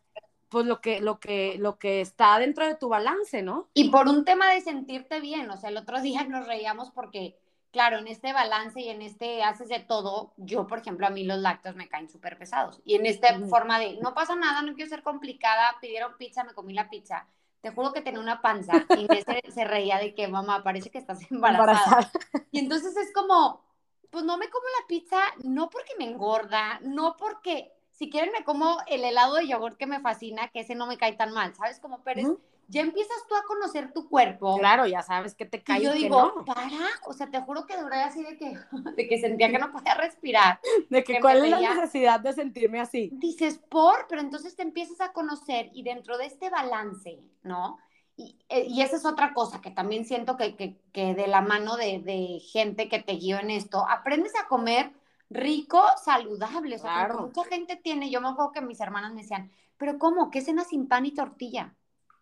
[0.51, 3.69] pues lo que, lo que, lo que está dentro de tu balance, ¿no?
[3.73, 7.37] Y por un tema de sentirte bien, o sea, el otro día nos reíamos porque,
[7.71, 11.23] claro, en este balance y en este haces de todo, yo, por ejemplo, a mí
[11.23, 12.81] los lácteos me caen súper pesados.
[12.85, 13.49] Y en esta mm.
[13.49, 17.27] forma de, no pasa nada, no quiero ser complicada, pidieron pizza, me comí la pizza.
[17.61, 20.97] Te juro que tenía una panza y se, se, reía de que, mamá, parece que
[20.97, 21.71] estás embarazada.
[21.71, 22.11] embarazada.
[22.51, 23.63] Y entonces es como,
[24.09, 28.43] pues no me como la pizza, no porque me engorda, no porque si quieren me
[28.43, 31.53] como el helado de yogur que me fascina, que ese no me cae tan mal,
[31.55, 31.79] ¿sabes?
[31.79, 32.39] Como, pero.
[32.67, 34.57] Ya empiezas tú a conocer tu cuerpo.
[34.57, 35.81] Claro, ya sabes que te cae.
[35.81, 36.45] Y yo digo, no.
[36.45, 36.69] para,
[37.05, 38.57] o sea, te juro que duré así de que,
[38.95, 40.59] de que sentía que no podía respirar.
[40.89, 43.09] De que, que cuál es la necesidad de sentirme así.
[43.13, 47.77] Dices, por, pero entonces te empiezas a conocer y dentro de este balance, ¿no?
[48.15, 51.41] Y, eh, y esa es otra cosa que también siento que, que, que de la
[51.41, 54.91] mano de, de gente que te guió en esto, aprendes a comer
[55.31, 56.75] rico, saludable.
[56.75, 57.21] O sea, claro.
[57.21, 60.29] mucha gente tiene, yo me acuerdo que mis hermanas me decían, pero ¿cómo?
[60.29, 61.73] ¿Qué cena sin pan y tortilla?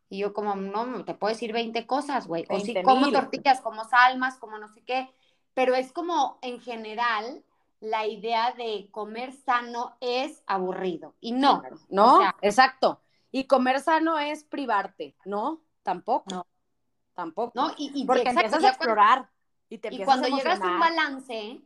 [0.09, 2.45] Y yo como, no, te puedo decir 20 cosas, güey.
[2.49, 5.09] O sí, como tortillas, como salmas, como no sé qué.
[5.53, 7.43] Pero es como, en general,
[7.79, 11.15] la idea de comer sano es aburrido.
[11.21, 11.61] Y no.
[11.89, 13.01] No, o sea, exacto.
[13.31, 15.61] Y comer sano es privarte, ¿no?
[15.83, 16.25] Tampoco.
[16.31, 16.47] No.
[17.13, 17.51] Tampoco.
[17.53, 19.29] No, y, Porque empiezas a explorar.
[19.69, 21.61] y, te y cuando llegas a un balance,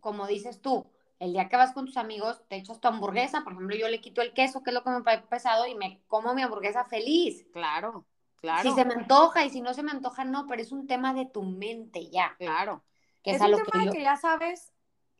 [0.00, 0.86] como dices tú,
[1.18, 4.00] el día que vas con tus amigos, te echas tu hamburguesa, por ejemplo, yo le
[4.00, 6.84] quito el queso, que es lo que me parece pesado, y me como mi hamburguesa
[6.84, 7.46] feliz.
[7.52, 8.04] Claro,
[8.36, 8.68] claro.
[8.68, 11.14] Si se me antoja y si no se me antoja, no, pero es un tema
[11.14, 12.34] de tu mente ya.
[12.38, 12.84] Claro.
[13.22, 14.72] Que es, un tema que, ya sabes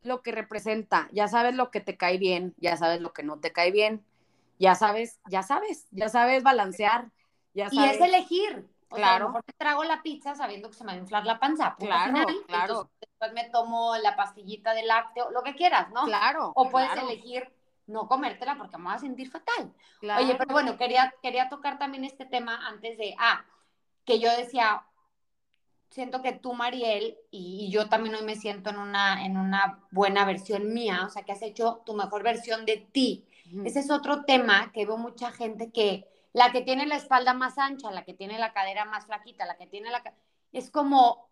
[0.02, 3.40] lo que representa, ya sabes lo que te cae bien, ya sabes lo que no
[3.40, 4.04] te cae bien,
[4.58, 7.10] ya sabes, ya sabes, ya sabes balancear,
[7.54, 7.92] ya sabes.
[7.92, 9.14] Y es elegir, claro.
[9.14, 11.38] a lo mejor te trago la pizza sabiendo que se me va a inflar la
[11.38, 11.76] panza.
[11.78, 12.90] Claro, claro.
[13.00, 16.04] después me tomo la pastillita de lácteo, lo que quieras, ¿no?
[16.04, 16.52] Claro.
[16.54, 17.52] O puedes elegir
[17.86, 19.72] no comértela porque me voy a sentir fatal.
[20.18, 23.44] Oye, pero bueno, quería, quería tocar también este tema antes de, ah,
[24.04, 24.84] que yo decía,
[25.90, 30.24] siento que tú, Mariel, y, yo también hoy me siento en una, en una buena
[30.24, 33.26] versión mía, o sea, que has hecho tu mejor versión de ti.
[33.64, 37.56] Ese es otro tema que veo mucha gente que la que tiene la espalda más
[37.56, 40.02] ancha, la que tiene la cadera más flaquita, la que tiene la...
[40.52, 41.28] Es como,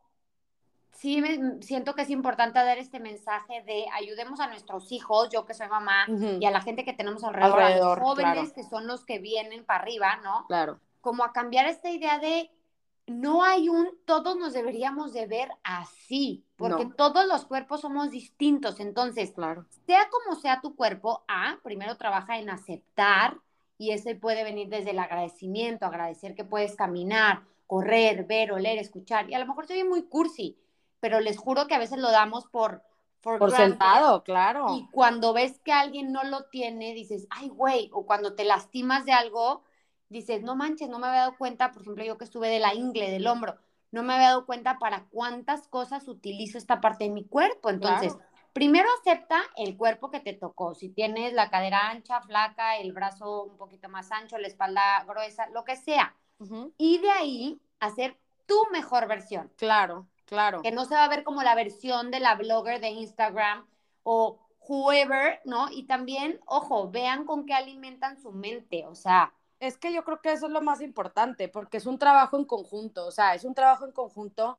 [0.93, 5.45] sí me siento que es importante dar este mensaje de ayudemos a nuestros hijos, yo
[5.45, 6.07] que soy mamá,
[6.41, 9.65] y a la gente que tenemos alrededor, a los jóvenes que son los que vienen
[9.65, 10.47] para arriba, ¿no?
[10.47, 10.79] Claro.
[11.01, 12.51] Como a cambiar esta idea de
[13.09, 18.79] no hay un, todos nos deberíamos de ver así, porque todos los cuerpos somos distintos,
[18.79, 19.67] entonces, claro.
[19.85, 23.39] sea como sea tu cuerpo, A, primero trabaja en aceptar,
[23.79, 29.29] y ese puede venir desde el agradecimiento, agradecer que puedes caminar, correr, ver, oler, escuchar.
[29.31, 30.59] Y a lo mejor soy muy cursi,
[31.01, 32.83] pero les juro que a veces lo damos por
[33.23, 34.67] por sentado, claro.
[34.77, 39.05] Y cuando ves que alguien no lo tiene, dices, ay, güey, o cuando te lastimas
[39.05, 39.63] de algo,
[40.09, 42.75] dices, no manches, no me había dado cuenta, por ejemplo, yo que estuve de la
[42.75, 43.57] ingle, del hombro,
[43.93, 47.71] no me había dado cuenta para cuántas cosas utilizo esta parte de mi cuerpo.
[47.71, 48.17] Entonces,
[48.53, 50.75] primero acepta el cuerpo que te tocó.
[50.75, 55.49] Si tienes la cadera ancha, flaca, el brazo un poquito más ancho, la espalda gruesa,
[55.51, 56.15] lo que sea.
[56.77, 59.53] Y de ahí hacer tu mejor versión.
[59.57, 60.61] Claro, claro.
[60.61, 63.65] Que no se va a ver como la versión de la blogger de Instagram
[64.03, 65.69] o whoever, ¿no?
[65.71, 68.87] Y también, ojo, vean con qué alimentan su mente.
[68.87, 71.99] O sea, es que yo creo que eso es lo más importante, porque es un
[71.99, 74.59] trabajo en conjunto, o sea, es un trabajo en conjunto,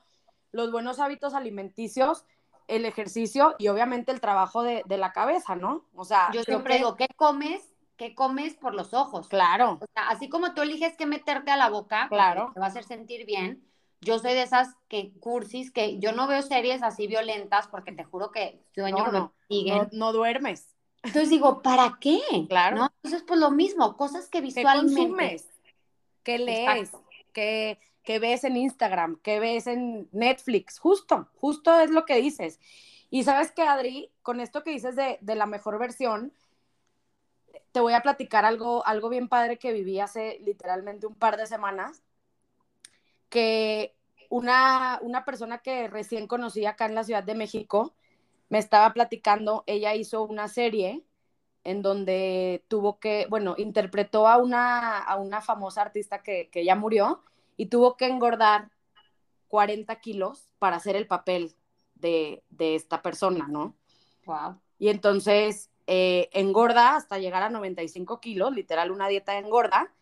[0.53, 2.25] los buenos hábitos alimenticios
[2.67, 5.86] el ejercicio y obviamente el trabajo de, la cabeza, ¿no?
[5.95, 7.73] O sea, yo siempre digo, ¿qué comes?
[7.97, 9.28] ¿Qué comes por los ojos?
[9.28, 9.78] Claro.
[9.82, 12.52] O sea, así como tú eliges qué meterte a la boca, claro.
[12.54, 13.63] te va a hacer sentir bien.
[14.02, 18.04] Yo soy de esas que cursis que yo no veo series así violentas porque te
[18.04, 20.76] juro que sueño no, no, no, duermes.
[21.04, 22.19] Entonces digo, ¿para qué?
[22.49, 22.78] Claro.
[22.78, 22.93] ¿No?
[23.04, 24.95] Entonces, pues lo mismo, cosas que visualmente.
[24.95, 25.49] ¿Qué consumes?
[26.23, 26.91] ¿Qué lees?
[27.34, 32.59] ¿Qué, que ves en Instagram, que ves en Netflix, justo, justo es lo que dices.
[33.09, 36.33] Y sabes que, Adri, con esto que dices de, la mejor versión,
[37.71, 41.47] te voy a platicar algo, algo bien padre que viví hace literalmente un par de
[41.47, 42.03] semanas,
[43.29, 43.95] que
[44.29, 47.93] una, una persona que recién conocí acá en la Ciudad de México
[48.49, 51.03] me estaba platicando, ella hizo una serie
[51.63, 56.75] en donde tuvo que, bueno, interpretó a una, a una famosa artista que, que ya
[56.75, 57.23] murió
[57.57, 58.71] y tuvo que engordar
[59.47, 61.55] 40 kilos para hacer el papel
[61.95, 63.75] de, esta persona, ¿no?
[64.25, 64.59] Wow.
[64.79, 69.93] Y entonces eh, engorda hasta llegar a 95 kilos, literal una dieta de engorda.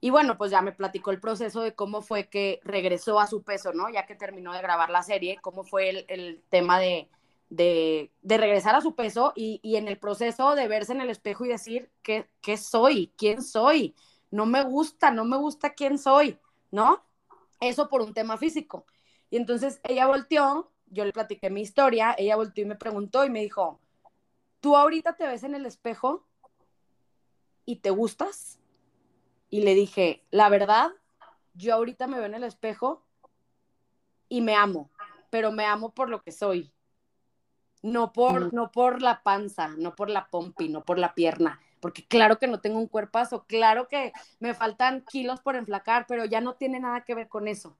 [0.00, 3.42] Y bueno, pues ya me platicó el proceso de cómo fue que regresó a su
[3.42, 3.90] peso, ¿no?
[3.90, 7.08] Ya que terminó de grabar la serie, cómo fue el, tema de,
[7.50, 11.48] de, regresar a su peso y, en el proceso de verse en el espejo y
[11.48, 13.12] decir, ¿qué, ¿qué soy?
[13.16, 13.96] ¿Quién soy?
[14.30, 16.38] No me gusta, no me gusta quién soy.
[16.70, 17.04] ¿No?
[17.60, 18.86] Eso por un tema físico.
[19.30, 23.30] Y entonces ella volteó, yo le platiqué mi historia, ella volteó y me preguntó y
[23.30, 23.80] me dijo,
[24.60, 26.26] ¿tú ahorita te ves en el espejo
[27.64, 28.58] y te gustas?
[29.50, 30.90] Y le dije, la verdad,
[31.54, 33.04] yo ahorita me veo en el espejo
[34.28, 34.90] y me amo,
[35.30, 36.72] pero me amo por lo que soy.
[37.80, 42.04] No por, no por la panza, no por la pompi, no por la pierna porque
[42.06, 46.40] claro que no tengo un cuerpazo, claro que me faltan kilos por enflacar, pero ya
[46.40, 47.76] no tiene nada que ver con eso.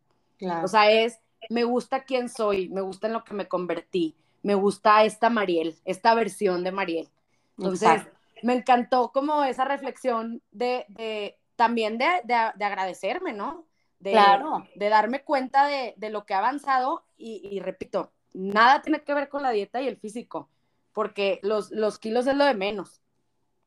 [0.62, 1.20] O sea, es,
[1.50, 5.76] me gusta quién soy, me gusta en lo que me convertí, me gusta esta Mariel,
[5.84, 7.08] esta versión de Mariel.
[7.56, 8.06] Entonces,
[8.42, 13.64] me encantó como esa reflexión de, también de, agradecerme, ¿no?
[13.98, 14.64] De, claro.
[14.76, 19.42] de darme cuenta de, lo que ha avanzado y, repito, nada tiene que ver con
[19.42, 20.48] la dieta y el físico,
[20.92, 23.00] porque los, los kilos es lo de menos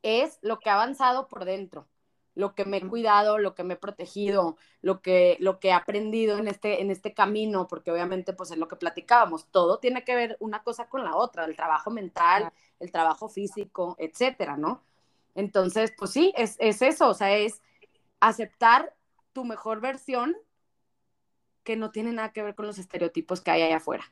[0.04, 1.88] es lo que ha avanzado por dentro,
[2.34, 5.74] lo que me he cuidado, lo que me he protegido, lo que, lo que he
[5.74, 10.04] aprendido en este, en este camino, porque obviamente pues es lo que platicábamos, todo tiene
[10.04, 14.82] que ver una cosa con la otra, el trabajo mental, el trabajo físico, etcétera, ¿no?
[15.36, 17.62] Entonces, pues sí, es, es eso, o sea, es
[18.20, 18.96] aceptar
[19.34, 20.36] tu mejor versión
[21.64, 24.04] que no tiene nada que ver con los estereotipos que hay allá afuera.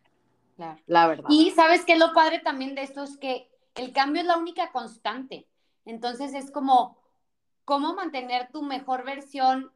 [0.56, 0.80] Claro.
[0.88, 1.30] La verdad.
[1.30, 4.38] Y sabes qué es lo padre también de esto es que el cambio es la
[4.38, 5.48] única constante.
[5.86, 6.98] Entonces es como,
[7.66, 9.72] ¿cómo mantener tu mejor versión?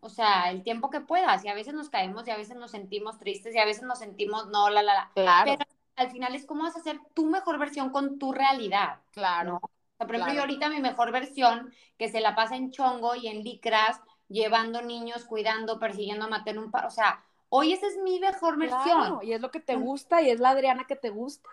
[0.00, 1.44] O sea, el tiempo que puedas.
[1.44, 3.98] Y a veces nos caemos y a veces nos sentimos tristes y a veces nos
[4.00, 5.12] sentimos no, la, la, la.
[5.14, 5.64] Claro, Pero
[5.96, 9.00] al final es cómo vas a hacer tu mejor versión con tu realidad.
[9.12, 9.52] claro.
[9.52, 9.56] ¿no?
[9.58, 10.34] O sea, por ejemplo, Claro.
[10.34, 14.82] yo ahorita mi mejor versión, que se la pasa en chongo y en licras, llevando
[14.82, 16.86] niños, cuidando, persiguiendo a matar un par.
[16.86, 18.82] O sea, hoy esa es mi mejor versión.
[18.82, 21.48] Claro, y es lo que te gusta y es la Adriana que te gusta.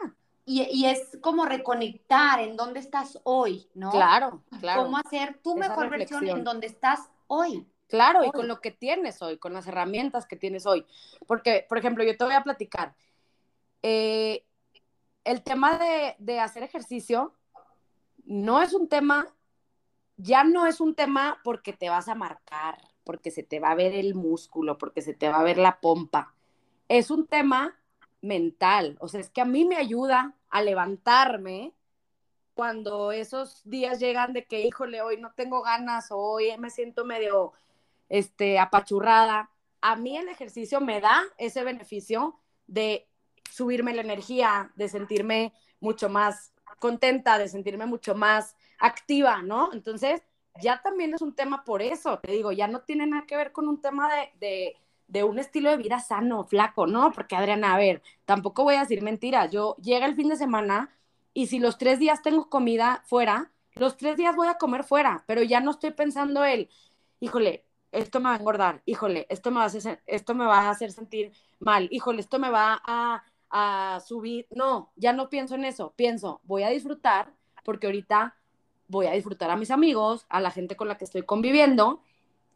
[0.50, 3.92] Y, y es como reconectar en dónde estás hoy, ¿no?
[3.92, 4.84] Claro, claro.
[4.84, 6.40] Cómo hacer tu Esa mejor versión reflexión.
[6.40, 7.68] en donde estás hoy.
[7.88, 8.32] Claro, y Hoy.
[8.32, 10.86] con lo que tienes hoy, con las herramientas que tienes hoy.
[11.28, 12.96] Porque, por ejemplo, yo te voy a platicar.
[13.84, 14.46] eh,
[15.26, 17.36] el tema de, de hacer ejercicio
[18.26, 19.28] no es un tema,
[20.18, 23.76] ya no es un tema porque te vas a marcar, porque se te va a
[23.76, 26.34] ver el músculo, porque se te va a ver la pompa.
[26.88, 27.78] Es un tema
[28.22, 28.98] mental.
[29.02, 31.74] O sea, es que a mí me ayuda a levantarme
[32.54, 37.06] cuando esos días llegan de que, híjole, hoy no tengo ganas, o hoy me siento
[37.06, 37.54] medio
[38.10, 39.50] este, apachurrada.
[39.82, 42.38] A mí el ejercicio me da ese beneficio
[42.68, 43.08] de
[43.50, 49.72] subirme la energía, de sentirme mucho más contenta, de sentirme mucho más activa, ¿no?
[49.72, 50.22] Entonces,
[50.62, 53.52] ya también es un tema por eso, te digo, ya no tiene nada que ver
[53.52, 54.76] con un tema de, de,
[55.10, 57.12] de un estilo de vida sano, flaco, ¿no?
[57.12, 60.96] Porque Adriana, a ver, tampoco voy a decir mentiras, yo llega el fin de semana
[61.34, 65.24] y si los tres días tengo comida fuera, los tres días voy a comer fuera,
[65.28, 66.70] pero ya no estoy pensando el,
[67.20, 70.62] híjole, esto me va a engordar, híjole, esto me va a hacer, esto me va
[70.62, 74.48] a hacer sentir mal, híjole, esto me va a, a subir.
[74.52, 77.34] No, ya no pienso en eso, pienso, voy a disfrutar
[77.64, 78.36] porque ahorita
[78.88, 82.02] voy a disfrutar a mis amigos, a la gente con la que estoy conviviendo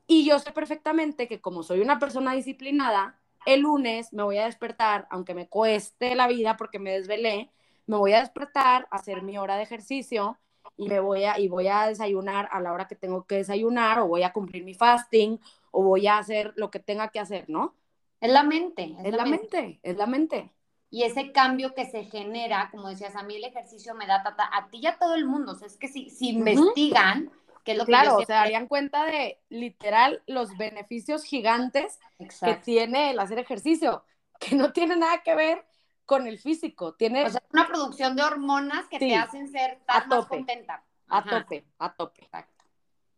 [0.08, 4.46] y yo sé perfectamente que como soy una persona disciplinada, el lunes me voy a
[4.46, 7.52] despertar, aunque me cueste la vida porque me desvelé,
[7.86, 10.38] me voy a despertar, a hacer mi hora de ejercicio
[10.78, 14.00] y me voy a y voy a desayunar a la hora que tengo que desayunar
[14.00, 15.40] o voy a cumplir mi fasting
[15.72, 17.76] o voy a hacer lo que tenga que hacer, ¿no?
[18.22, 18.96] Es la mente.
[19.04, 20.50] Es la mente, es la mente.
[20.90, 24.50] Y ese cambio que se genera, como decías, a mí el ejercicio me da tata,
[24.54, 25.54] a ti y a todo el mundo.
[25.54, 27.32] O sea, es que si, si investigan,
[27.64, 31.24] que es lo que Claro, yo o se siempre- darían cuenta de literal los beneficios
[31.24, 32.00] gigantes
[32.44, 34.04] que tiene el hacer ejercicio,
[34.40, 35.66] que no tiene nada que ver
[36.06, 39.80] con el físico, tiene O sea, una producción de hormonas que Sí, te hacen ser
[39.88, 40.38] a tan más tope.
[40.38, 40.84] contenta.
[41.08, 42.24] a tope, a tope.
[42.24, 42.66] Exacto.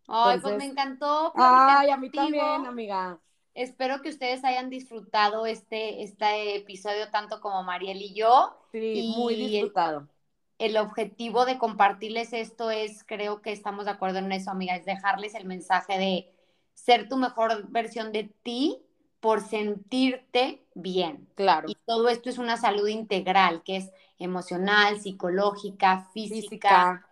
[0.07, 1.31] Ay, pues me encantó.
[1.35, 3.19] Ay, a mí también, amiga.
[3.55, 8.55] Espero que ustedes hayan disfrutado este, este episodio tanto como Mariel y yo.
[8.71, 10.07] Sí, muy Y disfrutado.
[10.57, 14.85] El objetivo de compartirles esto es, creo que estamos de acuerdo en eso, amiga, es
[14.85, 16.31] dejarles el mensaje de
[16.73, 18.81] ser tu mejor versión de ti
[19.19, 21.27] por sentirte bien.
[21.35, 21.67] Claro.
[21.69, 27.07] Y todo esto es una salud integral, que es emocional, psicológica, física, Física.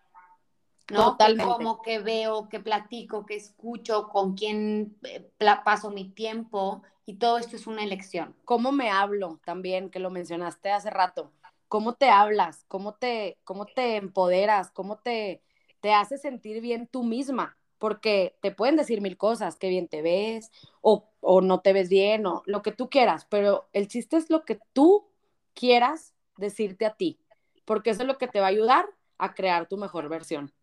[0.91, 1.11] ¿no?
[1.11, 1.51] Totalmente.
[1.51, 5.29] Como que veo, que platico, que escucho, con quién eh,
[5.65, 8.35] paso mi tiempo, y todo esto es una elección.
[8.45, 11.31] ¿Cómo me hablo también, que lo mencionaste hace rato?
[11.73, 12.65] ¿Cómo te hablas?
[12.67, 14.69] ¿Cómo te, cómo te empoderas?
[14.69, 15.41] ¿Cómo te,
[15.79, 17.57] te hace sentir bien tú misma?
[17.79, 20.51] Porque te pueden decir mil cosas, que bien te ves,
[20.81, 24.29] o, o no te ves bien, o lo que tú quieras, pero el chiste es
[24.29, 25.07] lo que tú
[25.55, 27.17] quieras decirte a ti,
[27.65, 28.85] porque eso es lo que te va a ayudar
[29.17, 30.53] a crear tu mejor versión,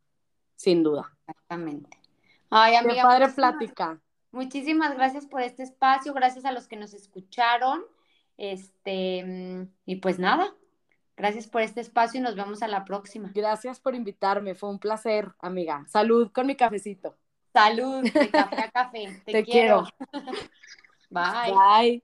[0.55, 1.13] sin duda.
[1.27, 1.99] Exactamente.
[2.51, 4.01] Ay, Qué amiga, padre muchísimas- plática.
[4.31, 7.83] Muchísimas gracias por este espacio, gracias a los que nos escucharon.
[8.37, 10.55] Este, y pues nada,
[11.21, 13.31] gracias por este espacio y nos vemos a la próxima.
[13.35, 15.85] Gracias por invitarme, fue un placer, amiga.
[15.89, 17.17] Salud con mi cafecito.
[17.53, 19.23] Salud, de café a café.
[19.25, 19.85] Te, Te quiero.
[20.13, 20.13] quiero.
[21.11, 21.53] Bye.
[21.53, 22.03] Bye.